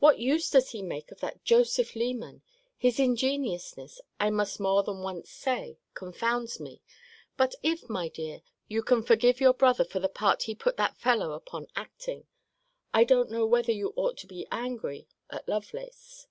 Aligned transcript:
What 0.00 0.18
use 0.18 0.50
does 0.50 0.70
he 0.70 0.82
make 0.82 1.12
of 1.12 1.20
that 1.20 1.44
Joseph 1.44 1.94
Leman! 1.94 2.42
His 2.76 2.98
ingenuousness, 2.98 4.00
I 4.18 4.28
must 4.28 4.58
more 4.58 4.82
than 4.82 5.02
once 5.04 5.30
say, 5.30 5.78
confounds 5.94 6.58
me; 6.58 6.82
but 7.36 7.54
if, 7.62 7.88
my 7.88 8.08
dear, 8.08 8.42
you 8.66 8.82
can 8.82 9.04
forgive 9.04 9.40
your 9.40 9.54
brother 9.54 9.84
for 9.84 10.00
the 10.00 10.08
part 10.08 10.42
he 10.50 10.56
put 10.56 10.76
that 10.78 10.98
fellow 10.98 11.30
upon 11.30 11.68
acting, 11.76 12.26
I 12.92 13.04
don't 13.04 13.30
know 13.30 13.46
whether 13.46 13.70
you 13.70 13.92
ought 13.94 14.16
to 14.18 14.26
be 14.26 14.48
angry 14.50 15.06
at 15.30 15.48
Lovelace. 15.48 16.26